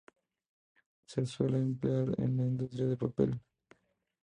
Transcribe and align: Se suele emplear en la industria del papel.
Se 1.05 1.27
suele 1.27 1.59
emplear 1.59 2.15
en 2.19 2.35
la 2.37 2.47
industria 2.47 2.87
del 2.87 2.97
papel. 2.97 3.39